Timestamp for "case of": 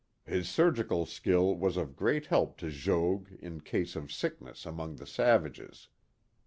3.61-4.11